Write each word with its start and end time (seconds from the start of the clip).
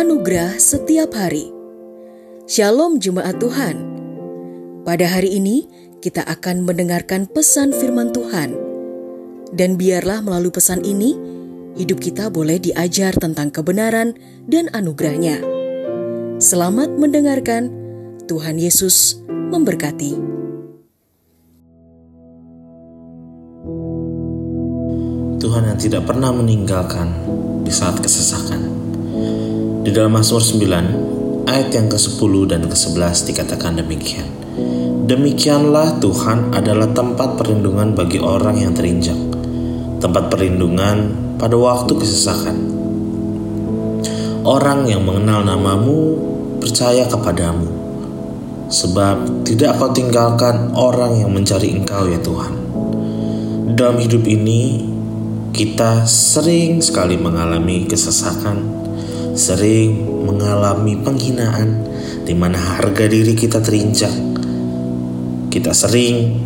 Anugerah 0.00 0.56
setiap 0.56 1.12
hari. 1.12 1.52
Shalom 2.48 3.04
jemaat 3.04 3.36
Tuhan. 3.36 3.84
Pada 4.80 5.04
hari 5.04 5.36
ini 5.36 5.68
kita 6.00 6.24
akan 6.24 6.64
mendengarkan 6.64 7.28
pesan 7.28 7.68
firman 7.76 8.08
Tuhan. 8.08 8.56
Dan 9.52 9.76
biarlah 9.76 10.24
melalui 10.24 10.56
pesan 10.56 10.88
ini 10.88 11.20
hidup 11.76 12.00
kita 12.00 12.32
boleh 12.32 12.56
diajar 12.56 13.12
tentang 13.12 13.52
kebenaran 13.52 14.16
dan 14.48 14.72
anugerahnya. 14.72 15.44
Selamat 16.40 16.96
mendengarkan. 16.96 17.68
Tuhan 18.24 18.56
Yesus 18.56 19.20
memberkati. 19.28 20.16
Tuhan 25.44 25.62
yang 25.68 25.76
tidak 25.76 26.08
pernah 26.08 26.32
meninggalkan 26.32 27.12
di 27.68 27.72
saat 27.74 28.00
kesesakan. 28.00 28.79
Di 29.80 29.96
dalam 29.96 30.12
Mazmur 30.12 30.44
9, 30.44 31.48
ayat 31.48 31.72
yang 31.72 31.88
ke-10 31.88 32.32
dan 32.52 32.68
ke-11 32.68 33.32
dikatakan 33.32 33.80
demikian. 33.80 34.28
Demikianlah 35.08 35.96
Tuhan 36.04 36.52
adalah 36.52 36.92
tempat 36.92 37.40
perlindungan 37.40 37.96
bagi 37.96 38.20
orang 38.20 38.60
yang 38.60 38.76
terinjak, 38.76 39.16
tempat 40.04 40.28
perlindungan 40.28 41.16
pada 41.40 41.56
waktu 41.56 41.96
kesesakan. 41.96 42.56
Orang 44.44 44.84
yang 44.84 45.00
mengenal 45.00 45.48
namamu 45.48 46.28
percaya 46.60 47.08
kepadamu, 47.08 47.72
sebab 48.68 49.48
tidak 49.48 49.80
kau 49.80 49.96
tinggalkan 49.96 50.76
orang 50.76 51.24
yang 51.24 51.32
mencari 51.32 51.72
engkau 51.72 52.04
ya 52.04 52.20
Tuhan. 52.20 52.52
Dalam 53.80 53.96
hidup 53.96 54.28
ini, 54.28 54.84
kita 55.56 56.04
sering 56.04 56.84
sekali 56.84 57.16
mengalami 57.16 57.88
kesesakan, 57.88 58.79
sering 59.40 60.04
mengalami 60.28 61.00
penghinaan, 61.00 61.80
di 62.28 62.36
mana 62.36 62.60
harga 62.60 63.08
diri 63.08 63.32
kita 63.32 63.64
terinjak. 63.64 64.12
Kita 65.48 65.72
sering 65.72 66.36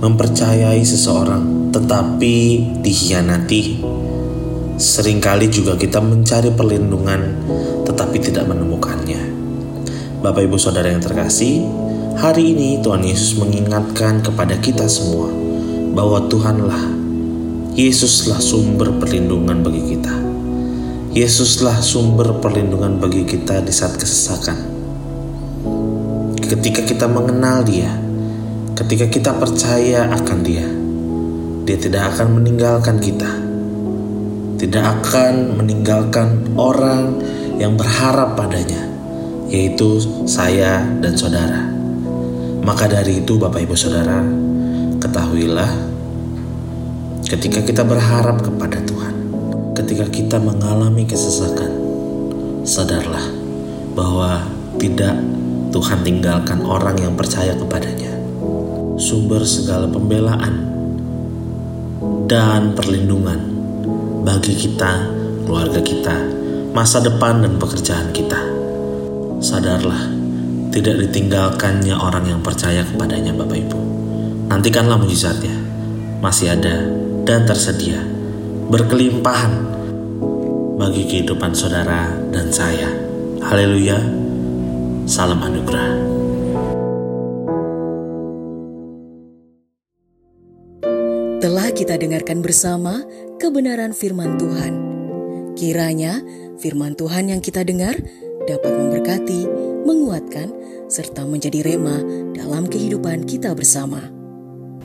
mempercayai 0.00 0.80
seseorang, 0.80 1.68
tetapi 1.76 2.36
dikhianati. 2.80 3.84
Seringkali 4.80 5.52
juga 5.52 5.76
kita 5.76 6.00
mencari 6.00 6.48
perlindungan, 6.56 7.20
tetapi 7.84 8.16
tidak 8.24 8.48
menemukannya. 8.48 9.20
Bapak, 10.24 10.48
ibu, 10.48 10.56
saudara 10.56 10.88
yang 10.88 11.04
terkasih, 11.04 11.60
hari 12.16 12.56
ini 12.56 12.80
Tuhan 12.80 13.04
Yesus 13.04 13.36
mengingatkan 13.36 14.24
kepada 14.24 14.56
kita 14.58 14.88
semua 14.88 15.28
bahwa 15.92 16.24
Tuhanlah 16.32 17.04
Yesuslah 17.72 18.40
sumber 18.40 18.92
perlindungan 18.96 19.60
bagi 19.64 19.96
kita. 19.96 20.31
Yesuslah 21.12 21.84
sumber 21.84 22.40
perlindungan 22.40 22.96
bagi 22.96 23.28
kita 23.28 23.60
di 23.60 23.68
saat 23.68 24.00
kesesakan. 24.00 24.56
Ketika 26.40 26.88
kita 26.88 27.04
mengenal 27.04 27.60
Dia, 27.68 27.92
ketika 28.72 29.04
kita 29.12 29.36
percaya 29.36 30.08
akan 30.08 30.38
Dia, 30.40 30.64
Dia 31.68 31.76
tidak 31.76 32.16
akan 32.16 32.40
meninggalkan 32.40 32.96
kita. 32.96 33.28
Tidak 34.56 34.80
akan 34.80 35.60
meninggalkan 35.60 36.56
orang 36.56 37.20
yang 37.60 37.76
berharap 37.76 38.32
padanya, 38.32 38.80
yaitu 39.52 40.00
saya 40.24 40.80
dan 41.04 41.12
saudara. 41.12 41.68
Maka 42.64 42.88
dari 42.88 43.20
itu, 43.20 43.36
Bapak 43.36 43.60
Ibu 43.60 43.76
Saudara, 43.76 44.24
ketahuilah 44.96 45.76
ketika 47.28 47.60
kita 47.60 47.84
berharap 47.84 48.40
kepada 48.40 48.80
Tuhan, 48.80 49.21
ketika 49.72 50.04
kita 50.08 50.36
mengalami 50.36 51.08
kesesakan, 51.08 51.72
sadarlah 52.64 53.24
bahwa 53.96 54.44
tidak 54.76 55.16
Tuhan 55.72 56.04
tinggalkan 56.04 56.60
orang 56.64 57.00
yang 57.00 57.16
percaya 57.16 57.56
kepadanya. 57.56 58.12
Sumber 59.00 59.40
segala 59.48 59.88
pembelaan 59.88 60.68
dan 62.28 62.76
perlindungan 62.76 63.40
bagi 64.22 64.52
kita, 64.52 65.08
keluarga 65.48 65.80
kita, 65.80 66.16
masa 66.76 67.00
depan 67.00 67.40
dan 67.40 67.56
pekerjaan 67.56 68.12
kita. 68.12 68.36
Sadarlah, 69.40 70.12
tidak 70.70 71.08
ditinggalkannya 71.08 71.96
orang 71.96 72.28
yang 72.28 72.40
percaya 72.44 72.84
kepadanya 72.84 73.32
Bapak 73.32 73.58
Ibu. 73.58 73.78
Nantikanlah 74.52 75.00
mujizatnya, 75.00 75.56
masih 76.20 76.52
ada 76.52 76.84
dan 77.24 77.48
tersedia, 77.48 78.11
berkelimpahan 78.68 79.52
bagi 80.78 81.02
kehidupan 81.06 81.54
saudara 81.54 82.10
dan 82.30 82.50
saya. 82.54 82.90
Haleluya, 83.42 83.98
salam 85.08 85.42
anugerah. 85.42 85.90
Telah 91.42 91.68
kita 91.74 91.98
dengarkan 91.98 92.38
bersama 92.38 93.02
kebenaran 93.42 93.90
firman 93.90 94.38
Tuhan. 94.38 94.74
Kiranya 95.58 96.22
firman 96.62 96.94
Tuhan 96.94 97.34
yang 97.34 97.42
kita 97.42 97.66
dengar 97.66 97.98
dapat 98.46 98.72
memberkati, 98.78 99.40
menguatkan, 99.82 100.54
serta 100.86 101.26
menjadi 101.26 101.66
rema 101.66 101.98
dalam 102.38 102.70
kehidupan 102.70 103.26
kita 103.26 103.58
bersama. 103.58 104.21